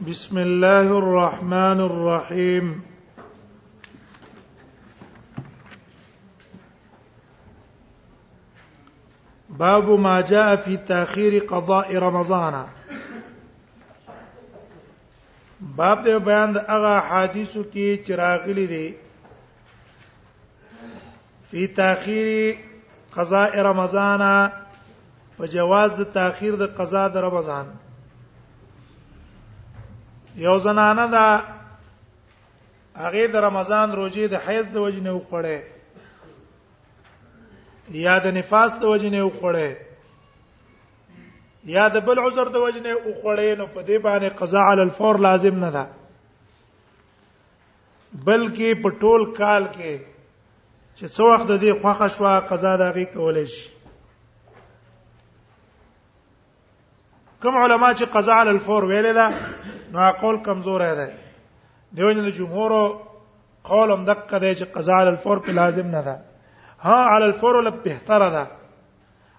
بسم 0.00 0.36
الله 0.38 0.92
الرحمن 0.98 1.80
الرحيم 1.80 2.82
باب 9.48 9.90
ما 9.90 10.20
جاء 10.20 10.56
في 10.56 10.76
تاخير 10.76 11.44
قضاء 11.44 11.96
رمضان 11.98 12.64
باب 15.60 16.04
دې 16.04 16.16
بیان 16.24 16.52
د 16.54 16.56
هغه 16.56 16.94
حدیثو 17.10 17.62
کې 17.72 18.04
چراغلي 18.06 18.66
دي 18.66 18.94
په 21.50 21.66
تاخير 21.76 22.56
قضاء 23.16 23.52
رمضان 23.62 24.50
په 25.38 25.46
جواز 25.46 25.90
د 25.94 26.02
تاخير 26.04 26.56
د 26.56 26.62
قضاء 26.78 27.08
د 27.08 27.16
رمضان 27.16 27.66
یو 30.36 30.58
زنانه 30.58 31.06
دا 31.06 31.42
هغه 32.96 33.26
د 33.26 33.36
رمضان 33.36 33.92
روزي 33.92 34.28
د 34.28 34.34
حیض 34.44 34.66
د 34.68 34.76
وجې 34.76 35.00
نه 35.02 35.12
وخړې 35.12 35.60
یا 37.90 38.18
د 38.18 38.26
نفاس 38.26 38.72
د 38.80 38.84
وجې 38.84 39.10
نه 39.12 39.22
وخړې 39.24 39.70
یا 41.64 41.88
د 41.88 42.00
بل 42.06 42.18
عذر 42.18 42.48
د 42.48 42.56
وجې 42.64 42.80
نه 42.86 42.92
وخړې 43.08 43.58
نو 43.58 43.66
په 43.66 43.80
دې 43.88 43.96
باندې 44.04 44.28
قضا 44.40 44.60
علی 44.72 44.82
الفور 44.82 45.18
لازم 45.20 45.54
نه 45.64 45.70
ده 45.70 45.86
بلکې 48.14 48.74
په 48.82 48.90
ټول 49.00 49.32
کال 49.36 49.68
کې 49.76 49.94
چې 50.96 51.06
څو 51.16 51.24
وخت 51.34 51.46
د 51.48 51.56
دې 51.60 51.72
خوخه 51.82 52.08
شوا 52.08 52.40
قضا 52.40 52.76
دا 52.76 52.88
غي 52.90 53.04
کولې 53.06 53.44
شي 53.52 53.70
کوم 57.42 57.56
علما 57.56 57.94
چې 57.94 58.04
قضا 58.04 58.34
علی 58.42 58.50
الفور 58.50 58.84
ویل 58.84 59.12
ده 59.12 59.28
نو 59.92 59.98
عقل 60.08 60.36
کمزور 60.46 60.80
دی 60.98 61.06
دیو 61.96 62.08
نه 62.18 62.30
جمهور 62.36 62.72
قول 63.70 63.90
دقه 64.06 64.36
دی 64.44 64.52
چې 64.54 64.64
قضاء 64.76 65.00
الفور 65.00 65.36
په 65.48 65.52
لازم 65.56 65.86
نه 65.94 66.00
ده 66.06 66.14
ها 66.84 66.96
علی 67.16 67.24
الفور 67.26 67.58
له 67.66 67.72
تر 68.06 68.22
ده 68.30 68.46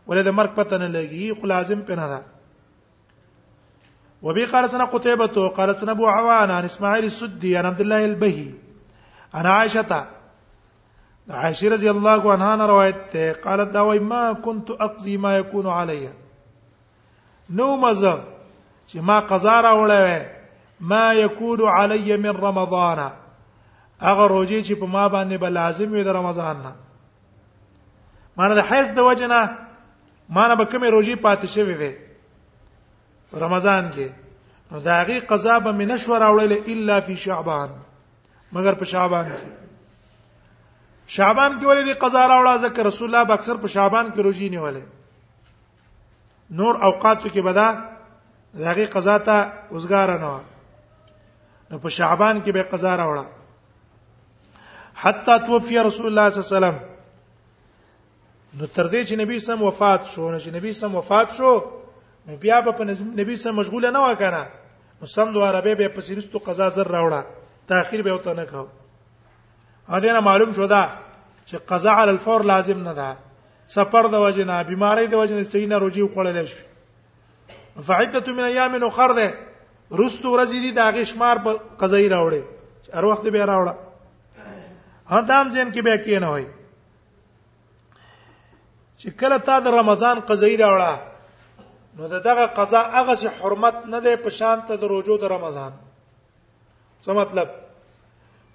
ولې 0.08 0.26
د 0.28 0.32
مرګ 0.40 0.52
پته 0.60 0.76
نه 0.84 0.88
لګي 0.88 1.40
خو 1.40 1.48
لازم 1.52 1.80
پې 1.88 1.92
نه 2.02 2.06
ده 2.12 2.20
وبي 4.28 4.44
قال 4.52 4.68
سنه 4.76 4.86
قتيبة 4.92 5.26
تو 5.38 5.44
قال 5.56 5.74
سنه 5.80 5.92
ابو 5.98 6.06
عوان 6.12 6.52
عن 6.58 6.64
اسماعيل 6.70 7.06
السدي 7.10 7.54
عن 7.62 7.66
عبد 7.72 7.82
الله 7.88 8.00
البهي 8.12 8.48
انا 9.36 9.50
عائشة 9.50 9.82
تا 9.82 10.00
عائشة 11.40 11.66
رضي 11.78 11.90
الله 11.94 12.22
عنها 12.36 12.52
روایت 12.76 13.02
قالت 13.48 13.70
دا 13.80 13.86
وای 13.90 14.00
ما 14.12 14.22
كنت 14.34 14.70
اقضي 14.90 15.16
ما 15.26 15.34
يكون 15.40 15.66
علي 15.80 16.06
نو 17.50 17.68
مزه 17.78 18.16
چې 18.88 18.96
ما 19.12 19.18
قضا 19.34 19.60
راوړې 19.62 20.22
ما 20.92 21.14
يكون 21.14 21.60
علي 21.70 22.18
من 22.18 22.30
رمضان 22.30 23.00
هغه 24.00 24.28
روزي 24.28 24.64
چې 24.64 24.80
په 24.82 24.86
ما 24.94 25.04
باندې 25.14 25.38
به 25.44 25.50
لازم 25.50 25.92
وي 25.94 26.04
د 26.04 26.08
رمضان 26.18 26.58
نه 26.64 26.72
مانه 28.38 28.56
د 28.56 28.66
حیض 28.72 28.90
د 28.96 29.00
وجنه 29.00 29.40
مانه 30.30 30.56
به 30.56 30.66
کومه 30.66 30.90
روزي 30.96 31.16
پاتې 31.16 31.46
شوی 31.46 31.74
وي 31.74 31.92
رمضان 33.46 33.90
کې 33.92 34.72
نو 34.72 34.80
دا 34.80 35.02
غي 35.04 35.20
قضا 35.20 35.58
به 35.60 35.72
من 35.72 35.88
نشو 35.92 36.20
راوړل 36.20 36.70
الا 36.76 37.00
فی 37.00 37.16
شعبان 37.18 37.70
مگر 38.54 38.74
په 38.74 38.86
شعبان 38.86 39.26
کې 39.26 39.50
شعبان 41.08 41.60
کې 41.60 41.66
ولې 41.66 41.84
دې 41.86 42.00
قضا 42.04 42.28
راوړه 42.28 42.64
ځکه 42.66 42.84
رسول 42.86 43.08
الله 43.16 43.24
به 43.28 43.34
اکثر 43.34 43.58
په 43.58 43.68
شعبان 43.68 44.10
کې 44.14 44.20
روزي 44.20 44.50
نیولې 44.50 44.84
نور 46.52 46.82
اوقاتو 46.88 47.30
کې 47.30 47.38
بدا 47.38 47.68
دا 48.54 48.72
غي 48.80 48.86
قضا 48.86 49.18
ته 49.18 49.52
وزګار 49.72 50.10
نه 50.24 50.40
نو 51.74 51.78
په 51.82 51.90
شعبان 51.90 52.40
کې 52.46 52.52
به 52.54 52.62
قضا 52.72 52.96
راوړه 53.00 53.26
حتا 55.02 55.38
توفی 55.46 55.78
رسول 55.88 56.06
الله 56.08 56.30
صلی 56.30 56.38
الله 56.40 56.54
علیه 56.54 56.56
وسلم 56.58 56.78
نو 58.60 58.66
تر 58.74 58.88
دې 58.90 59.08
چې 59.08 59.16
نبی 59.22 59.38
سم 59.46 59.60
وفات 59.68 60.02
شو 60.12 60.24
نو 60.32 60.38
چې 60.40 60.48
نبی 60.58 60.72
سم 60.80 60.92
وفات 60.96 61.28
شو 61.38 61.52
نو 62.28 62.34
بیا 62.44 62.58
په 62.68 62.82
نبی 63.22 63.34
سم 63.44 63.54
مشغوله 63.60 63.90
نه 63.96 64.00
وکنه 64.04 64.42
نو 65.00 65.04
سم 65.14 65.28
دوه 65.38 65.46
عربه 65.48 65.72
به 65.80 65.88
په 65.96 66.02
سیرستو 66.08 66.38
قضا 66.50 66.66
زر 66.76 66.88
راوړه 66.96 67.22
تاخير 67.72 68.00
به 68.08 68.14
وته 68.18 68.32
نه 68.42 68.46
کاو 68.52 68.68
هدا 69.88 70.12
نه 70.18 70.22
معلوم 70.28 70.52
شو 70.60 70.66
دا 70.74 70.84
چې 71.46 71.56
قضا 71.72 71.92
علی 72.04 72.12
الفور 72.18 72.42
لازم 72.52 72.80
نه 72.84 72.94
ده 73.00 73.10
سفر 73.78 74.04
د 74.18 74.20
وجنه 74.26 74.56
بیماری 74.70 75.08
د 75.16 75.16
وجنه 75.22 75.44
سینه 75.56 75.78
روجي 75.86 76.04
خوړل 76.08 76.38
شي 76.54 76.64
فعدته 77.90 78.30
من 78.34 78.44
ایام 78.50 78.74
اخر 78.90 79.10
ده 79.22 79.30
رستو 80.00 80.30
ورځې 80.34 80.60
دي 80.66 80.72
دا 80.74 80.90
غشمار 80.98 81.38
په 81.46 81.52
قضایي 81.82 82.08
راوړي 82.10 82.44
هر 82.98 83.06
وخت 83.06 83.26
به 83.34 83.46
راوړه 83.52 83.74
هدام 85.10 85.50
ځین 85.56 85.70
کې 85.74 85.82
به 85.88 85.98
کې 86.04 86.18
نه 86.26 86.30
وای 86.34 86.46
چې 89.00 89.08
کله 89.22 89.38
تا 89.50 89.60
د 89.66 89.76
رمضان 89.78 90.20
قضایي 90.30 90.56
راوړه 90.58 90.98
نو 92.00 92.08
دغه 92.30 92.46
قضا 92.60 92.82
هغه 92.96 93.16
سي 93.24 93.30
حرمت 93.40 93.76
نه 93.96 94.00
دی 94.06 94.14
په 94.24 94.30
شان 94.38 94.58
ته 94.70 94.76
د 94.84 94.92
روزو 94.92 95.18
د 95.24 95.32
رمضان 95.34 95.74
څه 97.04 97.12
مطلب 97.20 97.50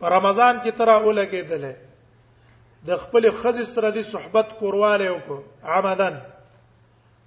په 0.00 0.06
رمضان 0.14 0.58
کې 0.58 0.70
ترا 0.80 0.96
ولګېدل 1.06 1.64
د 2.88 2.96
خپل 3.04 3.30
خزي 3.42 3.64
سره 3.68 3.90
د 3.94 4.02
صحبت 4.08 4.46
کورواله 4.58 5.06
وکړه 5.10 5.68
عمدن 5.76 6.18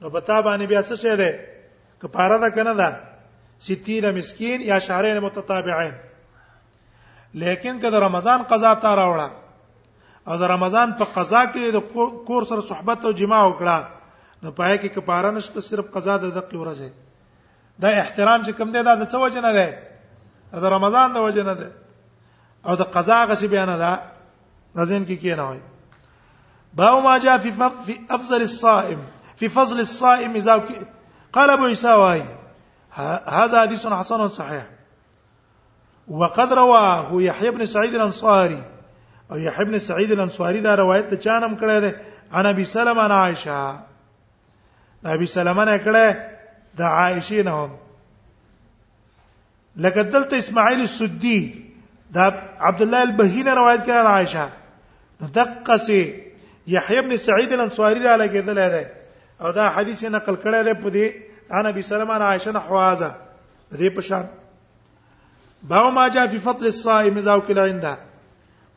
نو 0.02 0.10
په 0.10 0.20
تا 0.20 0.42
باندې 0.42 0.68
بیا 0.68 0.82
څه 0.84 0.96
شه 1.04 1.16
ده 1.16 1.48
کفاره 2.04 2.38
ده 2.44 2.50
کنه 2.60 2.74
ده 2.84 3.11
60 3.62 4.06
مسكين 4.18 4.62
یا 4.62 4.80
شهرين 4.80 5.20
متتابعين 5.20 5.94
لیکن 7.44 7.80
کله 7.82 8.00
رمضان 8.00 8.44
قضا 8.44 8.74
تا 8.82 8.94
راوړه 8.96 9.30
او 10.28 10.38
د 10.38 10.44
رمضان 10.44 10.94
په 10.98 11.06
قضا 11.16 11.44
کې 11.52 11.74
د 11.74 11.80
کور 12.28 12.44
سره 12.50 12.62
صحبت 12.70 13.06
او 13.06 13.12
جماع 13.12 13.44
وکړه 13.46 13.86
نو 14.44 14.52
پای 14.52 14.78
کې 14.78 14.88
کفاره 14.96 15.32
نشته 15.32 15.62
صرف 15.62 15.92
قضا 15.94 16.18
د 16.18 16.30
دقه 16.40 16.58
ورځه 16.58 16.90
دا 17.82 17.88
احترام 17.90 18.44
چې 18.44 18.50
کوم 18.52 18.72
دی 18.72 18.84
دا 18.84 18.96
د 18.96 19.12
څه 19.12 19.16
وجه 19.16 19.42
نه 19.42 19.54
دی 19.58 19.72
دا 20.62 20.70
رمضان 20.78 21.14
د 21.14 21.18
وجه 21.18 21.44
نه 21.44 21.54
ده 21.54 21.72
او 22.66 22.76
د 22.76 22.82
قضا 22.84 23.26
غسی 23.26 23.48
بیان 23.48 23.78
ده 23.78 24.00
غزين 24.76 25.06
کې 25.06 25.16
کی 25.22 25.36
نه 25.36 25.44
وای 25.44 25.60
باو 26.74 27.02
ما 27.02 27.18
جاء 27.18 27.38
في 27.38 27.52
افضل 28.10 28.42
الصائم 28.42 29.06
في 29.40 29.48
فضل 29.50 29.80
الصائم 29.80 30.36
اذا 30.36 30.56
قال 31.34 31.50
ابو 31.50 31.66
عيسى 31.66 31.88
وای 31.98 32.22
هذا 33.28 33.62
حديث 33.62 33.88
حسن 33.88 34.28
صحيح 34.28 34.66
وقد 36.08 36.54
رواه 36.54 37.22
يحيى 37.22 37.52
بن 37.52 37.66
سعيد 37.66 37.94
الانصاري 37.96 38.64
او 39.32 39.38
يحيى 39.38 39.66
بن 39.66 39.80
سعيد 39.80 40.12
الانصاري 40.12 40.60
دا 40.62 40.76
روایت 40.76 41.14
ته 41.14 41.16
چانم 41.22 41.58
کړه 41.60 41.80
ده 41.82 41.96
انا 42.34 42.50
ابي 42.50 42.64
سلام 42.66 43.00
انا 43.00 43.14
عائشه 43.14 43.80
ابي 45.06 45.26
سلام 45.26 45.60
نه 45.62 45.78
کړه 45.78 46.16
د 46.78 46.82
عائشه 46.82 47.42
نه 47.44 47.52
هم 47.66 47.70
لقد 49.78 50.12
دلت 50.12 50.34
اسماعيل 50.34 50.82
السدي 50.82 51.62
دا 52.10 52.34
عبد 52.60 52.82
الله 52.82 53.04
البهين 53.04 53.48
روایت 53.48 53.82
کړه 53.86 53.92
عائشه 53.92 54.50
دقه 55.22 55.78
سي 55.78 56.24
يحيى 56.68 57.02
بن 57.02 57.18
سعيد 57.18 57.52
الانصاري 57.52 58.00
را 58.00 58.18
لګیدل 58.18 58.56
ده 58.56 58.88
او 59.42 59.52
دا 59.52 59.70
حديث 59.70 60.04
نقل 60.04 60.36
کړه 60.36 60.64
ده 60.66 60.74
په 60.74 60.90
دې 60.90 61.31
انا 61.60 61.70
ابي 61.70 61.82
سلمہ 61.86 62.14
انا 62.14 62.26
عائشہ 62.26 62.50
نحوازه 62.56 63.12
دې 63.72 63.96
په 63.98 64.06
شان 64.10 64.28
باو 65.72 65.90
ما 65.98 66.08
جاء 66.18 66.26
فی 66.32 66.40
فضل 66.46 66.66
الصائم 66.68 67.18
اذا 67.22 67.34
وکل 67.40 67.60
عنده 67.64 67.96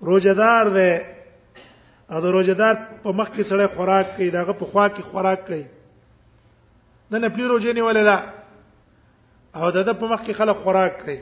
روزدار 0.08 0.70
دې 0.76 2.12
او 2.12 2.20
د 2.24 2.34
روزدار 2.38 2.74
په 3.02 3.12
مخ 3.12 3.28
کې 3.28 3.52
سړی 3.52 3.76
خوراک 3.76 4.16
کوي 4.16 4.30
داغه 4.30 4.56
په 4.62 4.66
خوا 4.72 4.88
کې 4.88 5.00
خوراک 5.12 5.46
کوي 5.46 5.62
د 7.10 7.24
نپلی 7.26 7.46
روزې 7.48 7.66
نه 7.66 7.82
ولدا 7.82 8.18
او 9.56 9.70
د 9.76 9.98
په 10.02 10.06
مخ 10.14 10.24
کې 10.26 10.32
خلک 10.42 10.56
خوراک 10.66 10.98
کوي 11.04 11.18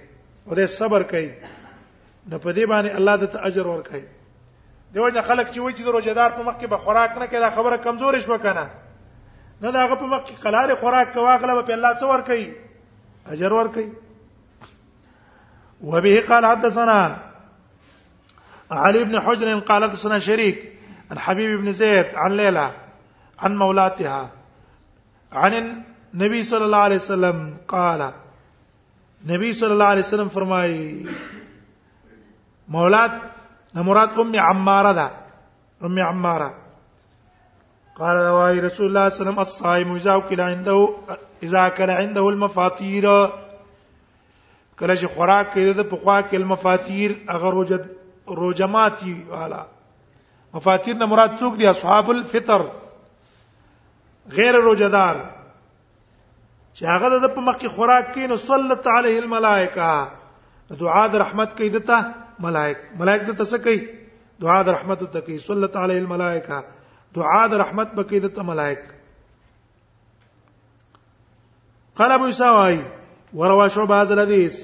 او 0.48 0.54
د 0.60 0.66
صبر 0.76 1.02
کوي 1.14 1.28
نو 1.28 2.38
په 2.38 2.52
دې 2.56 2.70
باندې 2.72 3.02
الله 3.02 3.20
د 3.24 3.24
اجر 3.36 3.66
ورکړي 3.68 4.04
دیوځه 4.94 5.22
خلک 5.22 5.52
چې 5.52 5.58
وایي 5.60 5.76
چې 5.76 5.82
د 5.82 5.88
روزدار 5.98 6.30
په 6.38 6.42
مخ 6.48 6.56
کې 6.60 6.66
به 6.66 6.76
خوراک 6.86 7.18
نه 7.22 7.26
کوي 7.26 7.38
دا 7.44 7.50
خبره 7.58 7.76
کمزورې 7.76 8.18
شو 8.26 8.38
کنه 8.46 8.68
نه 9.62 9.70
دا 9.70 9.80
هغه 9.82 9.94
په 9.94 10.06
مخ 10.12 10.22
کې 10.28 10.42
قلال 10.44 10.74
خوراک 10.82 11.12
کواغله 11.14 11.54
په 11.62 11.72
الله 11.72 11.92
څور 12.04 12.20
کوي 12.28 12.46
اجر 13.34 13.52
ور 13.56 13.68
کوي 13.74 13.90
وبه 15.90 16.22
قال 16.30 16.46
حدثنا 16.46 16.98
علي 18.86 19.04
بن 19.10 19.20
حجر 19.26 19.60
قال 19.68 19.84
حدثنا 19.88 20.18
شريك 20.18 20.72
عن 21.10 21.18
حبيب 21.26 21.60
بن 21.60 21.72
زيد 21.82 22.06
عن 22.24 22.32
ليلى 22.32 22.70
عن 23.38 23.56
مولاتها 23.56 24.30
عن 25.32 25.54
النبي 25.60 26.42
صلى 26.50 26.64
الله 26.64 26.78
عليه 26.86 26.96
وسلم 27.04 27.46
قال 27.74 28.08
نبی 29.30 29.52
صلی 29.60 29.70
الله 29.72 29.84
عليه 29.94 30.02
وسلم 30.08 30.28
فرمایي 30.28 31.06
مولات 32.78 33.10
نمرات 33.74 34.18
مراد 34.18 34.26
ام 34.26 34.44
عماره 34.44 34.92
ده 35.00 35.10
ام 35.90 35.98
عماره 36.06 36.61
قال 37.98 38.16
رواه 38.16 38.52
رسول 38.64 38.86
الله 38.86 39.08
صلى 39.08 39.08
الله 39.08 39.12
عليه 39.12 39.14
وسلم 39.14 39.40
الصائم 39.40 39.94
اذا 39.94 40.16
اكل 40.16 40.40
عنده 40.40 40.90
اذا 41.42 41.66
اكل 41.66 41.90
عنده 41.90 42.28
المفاتير 42.28 43.06
کله 44.80 44.94
چې 44.96 45.08
خوراک 45.16 45.50
کړي 45.54 45.74
د 45.80 45.88
پخوا 45.90 46.14
کې 46.20 46.38
المفاتير 46.40 47.14
اگر 47.38 47.56
وجد 47.60 47.84
روجماتي 48.40 49.14
والا 49.34 49.60
مفاتير 50.54 50.94
نه 51.02 51.10
مراد 51.12 51.36
څوک 51.40 51.58
دي 51.60 51.68
اصحاب 51.74 52.10
الفطر 52.16 52.64
غیر 54.40 54.60
روجدار 54.70 55.20
چې 55.28 56.92
هغه 56.94 57.22
د 57.26 57.36
په 57.38 57.46
مخ 57.50 57.60
کې 57.62 57.76
خوراک 57.78 58.12
کین 58.18 58.30
او 58.36 58.40
صلت 58.50 58.88
علیه 58.98 59.20
الملائکه 59.24 60.78
دعا 60.84 61.06
د 61.16 61.24
رحمت 61.28 61.56
کوي 61.56 61.68
دته 61.80 62.44
ملائک 62.50 62.78
ملائک 63.06 63.30
د 63.32 63.42
تسکې 63.46 64.44
دعا 64.46 64.62
د 64.70 64.78
رحمت 64.78 65.04
ته 65.12 65.20
کوي 65.28 65.38
صلت 65.50 65.76
علیه 65.86 65.98
الملائکه 66.04 66.64
دعا 67.16 67.42
د 67.52 67.60
رحمت 67.62 67.88
پکې 67.96 68.18
د 68.36 68.48
ملائک 68.50 68.80
قال 72.00 72.10
ابو 72.12 72.30
سواي 72.42 72.78
وروى 73.40 73.68
شعب 73.74 73.90
هذا 73.92 74.14
الحديث 74.14 74.54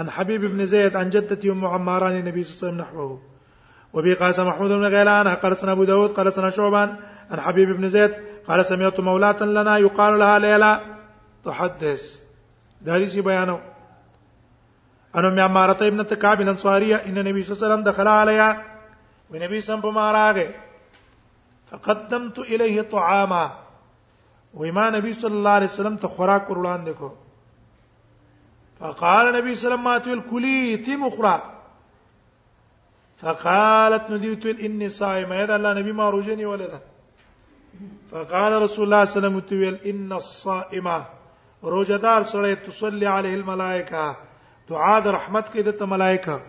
عن 0.00 0.10
حبيب 0.16 0.44
بن 0.46 0.66
زيد 0.72 0.96
عن 0.96 1.10
جدته 1.16 1.52
ام 1.52 1.64
عمار 1.74 2.04
عن 2.04 2.18
النبي 2.18 2.44
صلى 2.44 2.52
الله 2.52 2.56
عليه 2.56 2.64
وسلم 2.68 2.80
نحوه 2.84 3.20
وبي 3.98 4.14
قاس 4.22 4.38
محمود 4.40 4.70
بن 4.70 4.84
غيلان 4.96 5.28
قال 5.44 5.56
سنا 5.58 5.72
ابو 5.78 5.84
داود 5.90 6.10
قال 6.14 6.32
سنا 6.32 6.50
شعبان 6.56 6.96
عن 7.30 7.40
حبيب 7.40 7.70
بن 7.76 7.88
زيد 7.88 8.14
قال 8.48 8.64
سمعت 8.66 9.00
مولاة 9.00 9.42
لنا 9.58 9.76
يقال 9.86 10.18
لها 10.18 10.38
ليلى 10.38 10.80
تحدث 11.44 12.02
دارسي 12.88 13.20
بيانه 13.20 13.60
انا 15.16 15.28
ام 15.28 15.40
عمارة 15.40 15.86
ابنة 15.86 16.02
كعب 16.22 16.40
الانصارية 16.40 16.96
ان 16.96 17.18
النبي 17.18 17.42
صلى 17.42 17.54
الله 17.54 17.66
عليه 17.66 17.74
وسلم 17.74 17.84
دخل 17.92 18.08
عليها 18.08 18.64
والنبي 19.30 19.60
صلى 19.60 19.74
الله 19.84 20.02
عليه 20.02 20.46
وسلم 20.46 20.54
فقدمت 21.70 22.38
اليه 22.38 22.82
طعاما 22.82 23.44
و 24.54 24.64
نبي 24.64 24.98
نبی 24.98 25.12
صلی 25.14 25.34
الله 25.36 25.50
علیه 25.56 25.68
وسلم 25.72 25.96
ته 25.96 26.08
خوراک 26.08 26.50
ور 26.50 27.10
فقال 28.78 29.36
نبی 29.36 29.54
صلی 29.54 29.72
الله 29.72 29.90
علیه 29.90 30.12
وسلم 30.14 30.30
کلی 30.30 30.76
تیم 30.86 31.02
اخرى 31.04 31.38
فقالت 33.20 34.10
نديت 34.10 34.46
اني 34.58 34.88
صائم 34.88 35.32
اے 35.32 35.42
الله 35.44 35.72
نبي 35.80 35.92
ما 35.92 36.10
روجني 36.10 36.44
ولا 36.44 36.66
ده 36.66 36.80
فقال 38.10 38.62
رسول 38.62 38.84
الله 38.84 39.04
صلى 39.04 39.26
الله 39.26 39.38
عليه 39.38 39.68
وسلم 39.68 39.90
ان 39.90 40.12
الصائمه 40.12 41.04
روجدار 41.64 42.22
صلى 42.22 42.54
تصلي 42.56 43.06
عليه 43.06 43.34
الملائكه 43.34 44.16
دعا 44.70 44.98
رحمت 45.12 45.52
کې 45.52 45.78
د 45.78 45.82
ملائکه 45.82 46.40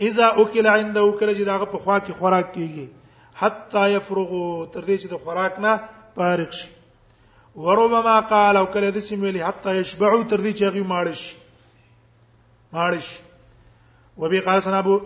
اذا 0.00 0.26
اكل 0.34 0.66
عنده 0.66 1.02
وکړه 1.04 1.32
چې 1.36 1.48
داغه 1.50 1.64
په 1.64 1.78
خوا 1.78 1.98
کې 2.00 2.12
خوراک 2.18 2.52
کیږي 2.52 2.86
حتا 3.34 3.86
يفرغوا 3.88 4.66
تر 4.72 4.80
دې 4.84 5.02
چې 5.02 5.08
د 5.12 5.16
خوراک 5.24 5.58
نه 5.64 5.72
فارغ 6.16 6.50
شي 6.58 6.68
وربما 7.66 8.20
قال 8.30 8.56
او 8.56 8.66
کله 8.66 8.90
د 8.96 9.06
سیملی 9.08 9.42
حتا 9.44 9.74
يشبعوا 9.74 10.22
تر 10.24 10.40
دې 10.44 10.52
چې 10.58 10.62
هغه 10.62 10.82
ماړ 10.92 11.06
شي 11.22 11.36
ماړ 12.72 12.98
شي 12.98 13.18
وبي 14.16 14.40
قال 14.46 14.62
سنا 14.62 14.78
ابو 14.78 15.00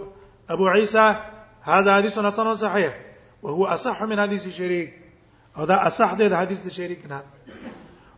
ابو 0.57 0.69
عيسى 0.69 1.17
هذا 1.65 1.97
حديث 1.99 2.19
حسن 2.19 2.55
صحيح 2.67 2.93
وهو 3.43 3.67
اصح 3.67 4.03
من 4.03 4.21
حديث 4.21 4.49
شريك 4.49 4.95
او 5.57 5.65
دا 5.65 5.83
اصح 5.87 6.15
دی 6.19 6.29
د 6.29 6.35
حدیث 6.41 6.61
د 6.63 6.69
شریک 6.79 7.07
نه 7.07 7.23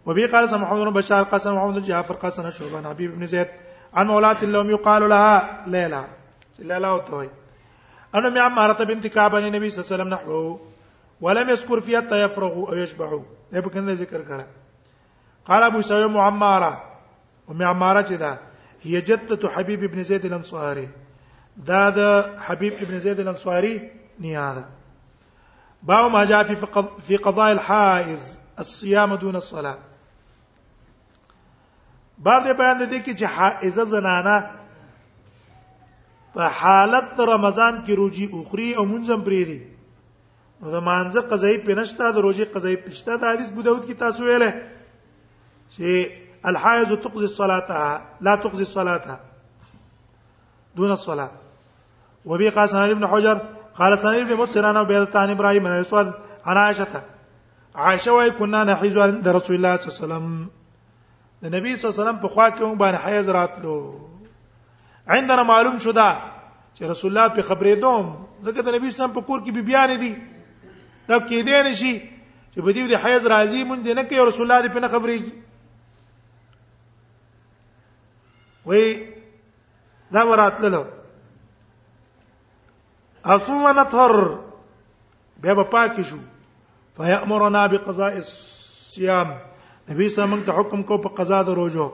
وبي 0.06 0.26
قال 0.26 0.48
سمع 0.48 0.58
محمد 0.60 0.86
بن 0.86 0.92
بشار 1.00 1.22
قسم 1.24 1.54
محمد 1.54 1.74
بن 1.74 1.82
جعفر 1.88 2.14
قسم 2.14 2.50
شعبان 2.50 2.86
حبيب 2.86 3.16
بن 3.18 3.26
زيد 3.26 3.46
عن 3.94 4.06
مولات 4.06 4.42
اللهم 4.42 4.70
يقال 4.70 5.08
لها 5.08 5.62
ليلى 5.66 6.04
ليلى 6.58 6.88
وتوي 6.90 7.28
أنا 8.14 8.28
مع 8.28 8.40
عمارة 8.40 8.84
بنت 8.84 9.06
كعب 9.06 9.34
النبي 9.36 9.70
صلى 9.70 9.84
الله 9.84 9.92
عليه 9.94 10.02
وسلم 10.04 10.08
نحوه 10.14 10.60
ولم 11.20 11.48
يذكر 11.50 11.80
فيها 11.80 12.00
تيفرغ 12.00 12.68
أو 12.68 12.74
يشبع 12.74 13.18
يبقى 13.52 13.78
إيه 13.78 13.94
ذكر 13.94 14.22
كذا 14.22 14.46
قال 15.46 15.62
أبو 15.62 15.80
سعيد 15.82 16.10
عمارة 16.16 16.84
ومع 17.48 17.66
عمارة 17.66 18.00
كذا 18.00 18.38
هي 18.82 19.00
جدة 19.00 19.48
حبيب 19.48 19.84
بن 19.84 20.02
زيد 20.02 20.24
الأنصاري 20.24 20.88
دا 21.56 22.40
حبيب 22.40 22.72
بن 22.88 23.00
زيد 23.00 23.20
الأنصاري 23.20 23.90
نيادة 24.20 24.64
باو 25.82 26.08
ما 26.08 26.24
جاء 26.24 26.54
في 26.54 26.86
في 27.06 27.16
قضاء 27.16 27.52
الحائز 27.52 28.38
الصيام 28.58 29.14
دون 29.14 29.36
الصلاة 29.36 29.78
بعد 32.18 32.42
بيان 32.42 32.78
بیان 32.78 32.90
د 32.90 33.04
دې 33.18 33.24
حائزه 33.24 33.84
زنانه 33.84 34.59
په 36.35 36.47
حالت 36.61 37.21
رمضان 37.29 37.81
کې 37.85 37.94
روزي 38.00 38.27
اخري 38.41 38.69
او 38.79 38.85
منځم 38.93 39.21
پرې 39.27 39.44
دي 39.50 39.59
نو 40.62 40.71
د 40.73 40.82
مانزه 40.88 41.21
قضای 41.31 41.59
پینشتا 41.69 42.11
د 42.17 42.25
روزي 42.27 42.44
قضای 42.55 42.75
پښتا 42.87 43.17
د 43.23 43.31
حدیث 43.32 43.50
بو 43.55 43.62
داود 43.69 43.85
کې 43.87 43.94
تاسو 44.03 44.25
ویلې 44.25 45.77
چې 45.77 46.44
الحائض 46.50 46.93
تقضي 47.06 47.27
الصلاه 47.31 48.27
لا 48.29 48.35
تقضي 48.44 48.65
الصلاه 48.69 49.19
دون 50.81 50.91
الصلاه 50.97 51.31
وبي 52.32 52.49
قاسم 52.59 52.77
ابن 52.97 53.06
حجر 53.15 53.38
قال 53.81 53.97
سنير 54.03 54.25
بن 54.29 54.35
مسران 54.43 54.82
بن 54.91 55.06
عن 55.23 55.31
ابراهيم 55.35 55.65
بن 55.65 55.71
اسود 55.73 56.12
عن 56.47 56.56
عائشه 56.65 57.03
عائشه 57.75 58.12
وای 58.19 58.31
کنا 58.38 58.62
نحیز 58.71 58.97
عند 59.06 59.29
رسول 59.38 59.56
الله 59.59 59.77
صلی 59.77 59.88
الله 59.88 59.97
علیه 59.97 60.06
وسلم 60.27 60.49
د 61.43 61.55
نبی 61.55 61.77
صلی 61.77 61.88
الله 61.88 61.94
علیه 61.94 62.03
وسلم 62.03 62.21
په 62.21 62.29
خوا 62.29 62.50
کې 62.50 62.61
موږ 62.61 62.77
باندې 62.77 63.05
حیز 63.05 63.29
راتلو 63.38 63.77
عندنا 65.10 65.42
معلوم 65.42 65.78
شو 65.84 65.92
دا 65.98 66.08
چې 66.74 66.82
رسول 66.90 67.10
الله 67.12 67.28
په 67.36 67.42
خبرې 67.50 67.74
دوم 67.84 68.04
ځکه 68.48 68.60
د 68.66 68.68
نبی 68.76 68.88
سم 68.98 69.10
په 69.16 69.22
کور 69.30 69.38
کې 69.46 69.50
بي 69.58 69.62
بیان 69.70 69.90
دي 70.02 70.12
دا 71.08 71.18
کې 71.26 71.38
دې 71.48 71.62
نشي 71.68 71.92
چې 72.02 72.58
په 72.66 72.70
دې 72.76 72.82
د 72.92 72.94
حیز 73.04 73.22
راضی 73.32 73.60
مونږ 73.70 73.80
نه 74.00 74.04
کوي 74.10 74.20
رسول 74.28 74.44
الله 74.46 74.60
دې 74.66 74.70
په 74.76 74.80
خبرې 74.96 75.18
وي 78.66 78.88
دا 80.16 80.22
وراتللو 80.30 80.84
اصوم 83.34 83.64
نطهر 83.78 84.14
بیا 85.44 85.54
په 85.60 85.66
پاک 85.74 85.96
شو 86.12 86.20
فیامرنا 87.00 87.62
بقضاء 87.74 88.14
الصيام 88.14 89.28
نبی 89.90 90.06
سم 90.08 90.34
موږ 90.34 90.46
ته 90.46 90.50
حکم 90.60 90.80
کو 90.92 90.96
په 91.08 91.12
قضا 91.20 91.40
د 91.50 91.52
روزو 91.62 91.88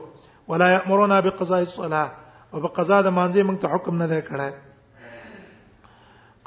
ولا 0.53 0.67
یامرنا 0.75 1.17
بقضاء 1.27 1.59
الصلاه 1.65 2.09
او 2.53 2.59
په 2.61 2.67
قضا 2.75 2.97
د 3.01 3.07
مانځي 3.17 3.41
موږ 3.47 3.57
ته 3.61 3.67
حکم 3.73 3.93
نه 4.01 4.07
دی 4.07 4.21
کړی 4.27 4.51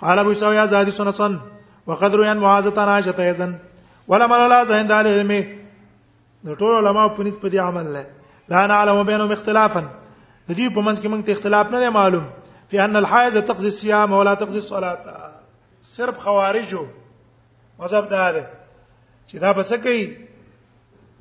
قال 0.02 0.18
ابو 0.18 0.32
سعيد 0.34 0.56
يا 0.56 0.66
زادي 0.72 0.90
سنسن 0.96 1.36
وقد 1.86 2.14
روي 2.14 2.28
عن 2.28 2.38
معاذ 2.44 2.68
بن 2.70 2.88
عائشه 2.88 3.18
ايضا 3.24 3.58
ولا 4.08 4.26
من 4.32 4.46
لا 4.52 4.60
زهند 4.70 4.92
علم 4.92 5.30
د 6.44 6.48
ټول 6.60 6.72
علما 6.80 7.08
په 7.08 7.22
نسبت 7.30 7.50
دي 7.52 7.58
عمل 7.58 7.92
له 7.92 8.06
لا 8.52 8.66
نعلم 8.72 9.02
بينهم 9.04 9.32
اختلافا 9.36 9.82
د 9.82 10.50
دې 10.50 10.74
په 10.76 10.80
منځ 10.86 11.00
کې 11.00 11.06
موږ 11.12 11.20
ته 11.26 11.32
اختلاف 11.32 11.66
نه 11.76 11.90
معلوم 11.98 12.24
في 12.72 12.80
ان 12.84 12.96
الحائض 13.02 13.36
تقضي 13.52 13.66
الصيام 13.72 14.12
ولا 14.20 14.34
تقضي 14.44 14.58
الصلاه 14.58 14.98
صرف 15.92 16.18
خوارجو 16.24 16.86
مذهب 17.82 18.08
دا 18.14 18.32
ده 18.32 18.46
چې 19.30 19.34
دا 19.44 19.52
بس 19.60 19.72
کوي 19.86 20.02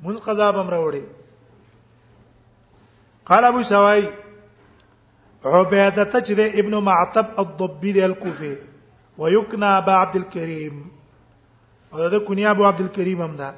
منقضا 0.08 0.52
بمروړي 0.52 1.02
قال 3.32 3.44
ابو 3.46 3.64
سوای 3.70 4.10
عباده 5.46 6.04
تجد 6.04 6.40
ابن 6.40 6.76
معتب 6.78 7.26
الضبي 7.40 8.06
الكوفي 8.06 8.58
ويكنى 9.18 9.66
ابا 9.66 9.92
عبد 9.94 10.16
الكريم 10.16 10.88
او 11.94 12.08
ده 12.08 12.20
کنیا 12.20 12.52
ابو 12.52 12.66
عبد 12.68 12.82
الكريم 12.82 13.22
هم 13.22 13.36
ده 13.36 13.54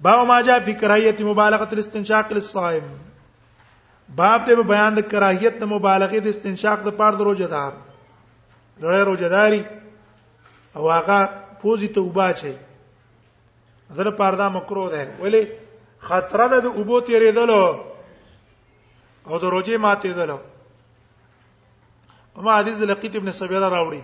با 0.00 0.24
ما 0.24 0.40
جاء 0.42 0.60
في 0.64 0.72
كراهيه 0.74 1.16
مبالغه 1.24 1.72
الاستنشاق 1.72 2.32
للصائم 2.32 2.82
باب 4.08 4.46
ته 4.46 4.62
بیان 4.62 4.94
د 4.94 5.00
کراهیت 5.10 5.58
د 5.60 5.64
مبالغه 5.72 6.18
د 6.18 6.26
استنشاق 6.26 6.78
د 6.84 6.90
پاره 6.96 7.16
د 7.16 7.20
روزدار 7.22 7.72
لړې 8.80 9.06
روزداري 9.10 9.64
او 10.76 10.90
هغه 10.90 11.18
پوزي 11.62 11.88
توبه 11.88 12.32
چي 12.42 12.54
زره 13.90 14.10
پاردا 14.10 14.48
مکرو 14.48 14.88
ده 14.88 15.08
ولی 15.22 15.46
خطر 16.00 16.46
ده 16.48 16.58
د 16.60 16.66
اوبو 16.66 17.00
تیرېدلو 17.00 17.78
او 19.28 19.38
د 19.38 19.44
روزي 19.44 19.76
ماتېدلو 19.78 20.38
ما 22.46 22.58
حدیث 22.58 22.76
د 22.80 22.90
لقیت 22.90 23.14
ابن 23.20 23.30
سبیره 23.38 23.68
راوړي 23.74 24.02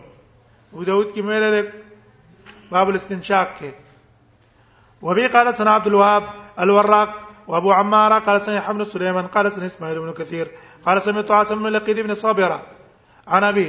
ابو 0.75 0.85
داود 0.91 1.11
کې 1.15 1.23
مې 1.27 1.41
لري 1.45 2.71
باب 2.71 2.89
الاستنشاق 2.93 3.49
کې 3.59 5.03
وبي 5.09 5.27
قال 5.35 5.51
سنا 5.59 5.75
عبد 5.81 5.87
الوهاب 5.87 6.23
الوراق 6.65 7.11
وابو 7.53 7.73
عمار 7.73 8.15
قال 8.29 8.41
سنا 8.47 8.61
حمد 8.69 8.85
سليمان 8.93 9.27
قال 9.37 9.51
سنا 9.59 9.67
اسماعيل 9.67 9.99
بن 10.01 10.13
كثير 10.13 10.51
قال 10.87 11.03
سمعت 11.03 11.31
عاصم 11.31 11.63
بن 11.63 11.69
لقيد 11.79 11.99
بن 12.07 12.15
صابره 12.15 12.61
عن 13.37 13.45
ابي 13.51 13.67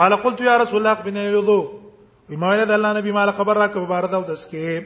قال 0.00 0.16
قلت 0.26 0.40
يا 0.50 0.56
رسول 0.62 0.78
الله 0.80 1.02
بن 1.06 1.16
الوضوء 1.22 1.64
بما 2.30 2.48
ولد 2.52 2.70
الله 2.76 2.92
نبي 2.98 3.12
مال 3.16 3.32
خبر 3.40 3.56
راك 3.62 3.76
مبارد 3.76 4.14
او 4.20 4.22
دسكي 4.22 4.84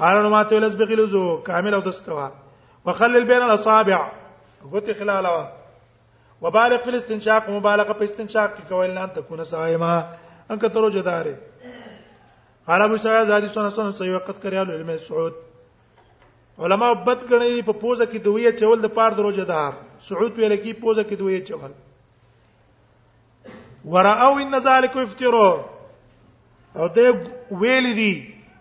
قال 0.00 0.26
ما 0.34 0.42
تولز 0.42 0.74
بخلزو 0.82 1.38
كامل 1.42 1.74
او 1.74 1.80
دسكوا 1.90 2.28
وخلل 2.84 3.24
بين 3.30 3.42
الاصابع 3.42 4.00
قلت 4.72 4.90
خلالها 4.98 5.52
وبالغ 6.42 6.76
فی 6.84 6.90
الاستنشاق 6.90 7.48
مبالغه 7.50 7.92
په 8.00 8.04
استنشاق 8.08 8.50
کې 8.54 8.62
کول 8.68 8.90
نه 8.96 9.04
تكون 9.18 9.40
صائما 9.50 9.92
ان 10.50 10.58
کترو 10.64 10.88
جداره 10.96 11.34
قال 12.70 12.82
ابو 12.86 12.96
سعید 13.04 13.24
زادی 13.26 13.48
سنن 13.54 13.70
سنن 13.76 13.92
صحیح 14.00 14.12
وخت 14.16 14.38
کړی 14.42 14.56
علم 14.78 14.90
سعود 15.04 15.34
علما 16.66 16.88
بد 17.06 17.20
غنی 17.30 17.62
په 17.62 17.72
پوزه 17.72 18.06
کې 18.06 18.18
دوی 18.26 18.46
چول 18.60 18.78
د 18.82 18.86
پاره 18.98 19.14
دروجه 19.20 19.44
دار 19.52 19.72
سعود 20.08 20.32
ویل 20.38 20.56
کې 20.56 20.80
پوزه 20.82 21.02
کې 21.08 21.14
دوی 21.22 21.38
چول 21.48 21.70
وراو 23.96 24.36
ان 24.44 24.54
ذلک 24.68 24.94
افتراء 25.04 25.54
او 26.76 26.88
دې 27.00 27.08
ویل 27.64 27.86
دي 28.00 28.14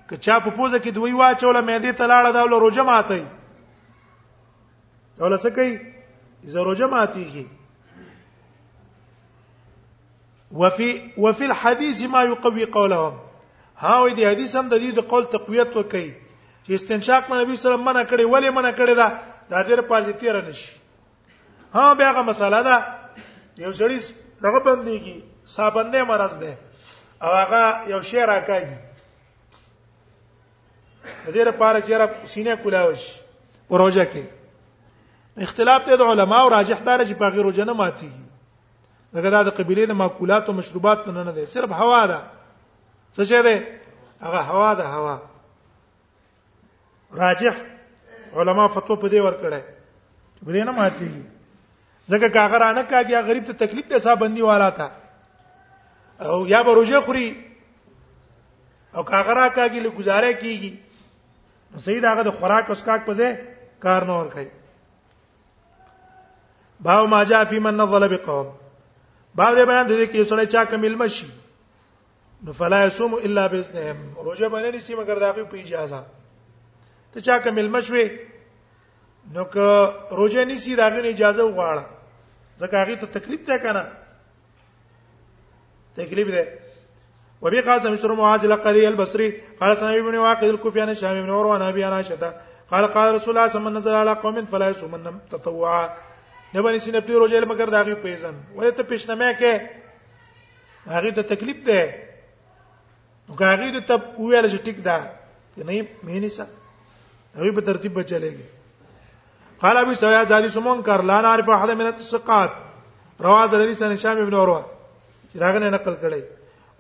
که 0.10 0.16
چا 0.18 0.40
په 0.48 0.52
پوزه 0.62 0.78
کې 0.80 0.90
دوی 0.90 1.14
واچول 1.14 1.66
مې 1.66 1.86
دې 1.86 1.94
تلاړه 1.98 2.34
دا 2.40 2.44
له 2.54 2.58
روجه 2.68 2.84
ماتي 2.94 3.22
او 5.22 5.26
لڅ 5.36 5.46
کوي 5.60 5.72
زه 6.58 6.64
روجه 6.72 6.88
ماتي 6.98 7.26
کی 7.36 7.46
وفي 10.52 11.02
وفي 11.18 11.46
الحديث 11.46 12.02
ما 12.02 12.24
يقوي 12.24 12.64
قولهم 12.66 13.20
هاوی 13.78 14.14
دی 14.14 14.26
حدیث 14.26 14.56
هم 14.56 14.70
د 14.70 14.78
دې 14.80 14.92
د 14.96 15.00
قول 15.10 15.26
تقویت 15.26 15.78
وکي 15.78 16.14
چې 16.66 16.70
استنشاق 16.72 17.30
نه 17.30 17.42
نبی 17.42 17.58
سره 17.58 17.76
منع 17.78 18.04
کړي 18.04 18.24
ولی 18.26 18.50
منع 18.50 18.72
کړي 18.72 18.96
دا 18.96 19.20
د 19.50 19.68
دې 19.68 19.82
په 19.82 20.00
دې 20.00 20.12
تیر 20.20 20.42
نشي 20.46 20.72
ها 21.74 21.94
بیا 21.94 22.12
هغه 22.12 22.22
مساله 22.22 22.62
ده 22.62 22.96
یو 23.58 23.72
ځړی 23.74 24.04
دغه 24.42 24.60
باندې 24.66 25.04
کی 25.04 25.24
صابندې 25.46 26.02
مرز 26.02 26.34
ده 26.34 26.58
او 27.22 27.34
هغه 27.36 27.90
یو 27.90 28.02
شی 28.02 28.18
راکاږي 28.26 28.78
د 31.28 31.34
دې 31.36 31.44
لپاره 31.50 31.80
چې 31.80 31.92
را 31.92 32.08
سینې 32.26 32.64
کولاوش 32.64 33.02
پروژه 33.70 34.06
کې 34.06 34.24
اختلاف 35.42 35.82
دی 35.86 35.98
د 35.98 36.02
علما 36.04 36.38
او 36.42 36.48
راجح 36.50 36.80
دار 36.86 37.06
چې 37.06 37.14
په 37.20 37.30
غیر 37.34 37.46
وجنه 37.46 37.74
ماتيږي 37.74 38.25
دغه 39.22 39.44
د 39.48 39.50
قبيله 39.58 39.86
د 39.92 39.98
ماکولات 40.02 40.44
او 40.50 40.54
مشروبات 40.60 41.08
نه 41.08 41.24
نه 41.24 41.32
ده 41.36 41.46
صرف 41.56 41.72
هوا 41.82 42.02
ده 42.12 42.20
څه 43.18 43.22
شی 43.30 43.42
ده 43.48 43.56
هغه 44.22 44.42
هوا 44.52 44.74
ده 44.80 44.86
هوا 44.96 45.16
راجح 47.14 47.56
علما 48.34 48.68
فتوا 48.68 48.96
په 48.96 49.08
دې 49.10 49.20
ورکړه 49.26 49.62
بده 50.48 50.64
نه 50.64 50.72
ماتي 50.72 51.08
ځکه 52.12 52.28
کاغر 52.38 52.66
نه 52.74 52.84
کاږي 52.84 53.22
غریب 53.30 53.46
ته 53.52 53.54
تکلیف 53.66 53.86
ته 53.94 53.98
صاحبندي 54.08 54.42
والا 54.50 54.70
تا 54.82 54.92
او 56.34 56.38
یا 56.48 56.62
به 56.64 56.74
روزه 56.80 57.02
خوري 57.08 57.30
او 58.96 59.04
کاغرا 59.04 59.48
کاږي 59.56 59.80
له 59.86 59.90
گزاره 60.00 60.34
کیږي 60.40 60.74
صحیح 61.88 62.02
داغه 62.02 62.22
د 62.28 62.38
خوراک 62.40 62.72
اسکاک 62.72 63.06
پځه 63.08 63.40
کار 63.88 64.06
نه 64.12 64.20
ورخی 64.20 64.48
باو 66.88 67.08
ما 67.08 67.24
جاء 67.24 67.44
فی 67.50 67.60
من 67.60 67.78
نظل 67.78 68.08
بقوم 68.18 68.54
باب 69.36 69.56
دې 69.56 69.66
بیان 69.70 69.86
دي 69.90 70.06
کې 70.12 70.24
سړی 70.32 70.46
چا 70.54 70.64
کمل 70.72 70.96
مشي 71.02 71.28
نو 72.48 72.52
فلا 72.60 72.80
يصوم 72.88 73.16
الا 73.26 73.48
باذنهم 73.54 73.98
روزه 74.26 74.48
باندې 74.50 74.76
نشي 74.76 74.96
مگر 75.00 75.20
داغه 75.24 75.44
په 75.54 75.60
اجازه 75.64 76.00
ته 77.16 77.22
چا 77.28 77.38
کمل 77.48 77.68
مشوي 77.74 78.04
نو 79.38 79.44
که 79.56 79.68
روزه 80.20 80.46
نشي 80.52 80.76
داغه 80.82 81.10
اجازه 81.12 81.44
وغواړه 81.44 81.84
ځکه 82.60 82.76
هغه 82.82 82.96
ته 83.04 83.08
تکلیف 83.18 83.46
ته 83.52 83.58
کنه 83.66 83.84
تکلیف 86.02 86.28
دې 86.36 86.46
وبي 87.46 87.62
قاسم 87.70 87.96
سر 88.02 88.14
معاذ 88.22 88.46
لقد 88.52 88.78
البصري 88.90 89.32
قال 89.60 89.78
سنه 89.78 89.96
ابن 90.02 90.16
واقد 90.26 90.44
الكوفي 90.52 90.82
عن 90.88 90.94
شام 91.04 91.22
بن 91.22 91.30
عروه 91.38 91.56
عن 91.56 91.62
ابي 91.70 91.84
عائشه 91.90 92.34
قال 92.74 92.88
قال 92.98 93.14
رسول 93.14 93.14
الله 93.14 93.22
صلى 93.22 93.34
الله 93.34 93.44
عليه 93.44 93.58
وسلم 93.60 93.78
نزل 93.78 93.94
على 93.96 94.14
قوم 94.28 94.46
فلا 94.52 94.70
يصومن 94.70 95.12
تطوعا 95.32 95.82
نه 96.56 96.62
باندې 96.62 96.80
سینه 96.88 97.00
په 97.08 97.14
روجل 97.22 97.46
مگر 97.52 97.70
داغي 97.76 97.96
پیژن 98.04 98.36
ولې 98.56 98.72
ته 98.76 98.84
پښنمه 98.84 99.30
کې 99.40 99.54
هغه 100.88 101.12
ته 101.18 101.22
تکلیف 101.32 101.58
ده 101.68 101.82
نو 103.30 103.36
هغه 103.42 103.72
ته 103.78 103.82
ته 103.88 103.96
ویل 104.20 104.48
چې 104.50 104.60
ټیک 104.68 104.78
ده 104.88 105.00
نه 105.58 105.82
مې 106.08 106.18
نه 106.24 106.30
څه 106.30 106.46
هغه 107.42 107.52
په 107.60 107.68
ترتیب 107.72 107.94
بچلېږي 107.94 108.48
قال 109.66 109.78
ابي 109.82 109.96
سويا 110.00 110.24
زادي 110.32 110.50
سمون 110.56 110.82
کر 110.88 111.02
لا 111.12 111.20
نعرف 111.28 111.50
احد 111.58 111.70
من 111.82 111.86
الثقات 111.94 112.52
رواز 113.28 113.54
الذي 113.60 113.74
سن 113.82 113.96
شام 114.08 114.18
ابن 114.28 114.34
عروه 114.42 114.64
چې 115.32 115.38
داغه 115.46 115.60
نه 115.60 115.70
نقل 115.78 115.96
کړي 116.04 116.22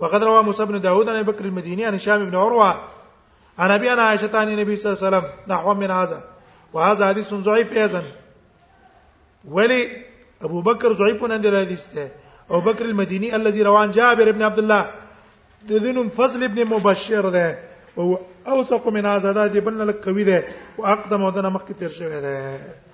وقد 0.03 0.24
روى 0.32 0.44
موسى 0.44 0.65
بن 0.72 0.82
داود 0.88 1.10
عن 1.10 1.24
بكر 1.24 1.46
المديني 1.50 1.86
عن 1.86 1.96
هشام 1.96 2.29
بن 2.29 2.36
عروه 2.36 2.79
عن 3.65 3.72
ابي 3.77 3.89
عائشه 3.89 4.32
عن 4.38 4.48
النبي 4.48 4.75
صلى 4.75 4.91
الله 4.94 5.08
عليه 5.08 5.17
وسلم 5.17 5.32
نحو 5.51 5.74
من 5.84 5.91
هذا 5.91 6.24
وهذا 6.77 7.08
حديث 7.12 7.34
ضعيف 7.34 7.74
ايضا 7.84 8.03
ولی 9.51 9.87
ابو 10.41 10.61
بکر 10.61 10.93
ضعیف 10.99 11.23
نه 11.23 11.61
حدیث 11.61 11.85
ده 11.95 12.11
او 12.51 12.61
بکر 12.61 12.85
المديني 12.85 13.35
الذي 13.35 13.63
روان 13.63 13.91
جابر 13.91 14.29
ابن 14.29 14.41
عبد 14.41 14.59
الله 14.59 14.89
دينهم 15.67 16.09
فضل 16.09 16.43
ابن 16.43 16.65
مبشر 16.65 17.29
ده 17.29 17.59
او 17.97 18.19
اوثق 18.47 18.87
من 18.87 19.05
هذا 19.05 19.47
ده 19.47 19.59
بل 19.59 19.87
لك 19.87 20.05
قوي 20.07 20.23
ده 20.23 20.43
واقدم 20.77 21.21
ودنا 21.23 21.49
مخکې 21.49 21.73
تر 21.79 21.87
شوی 21.87 22.21
ده 22.21 22.84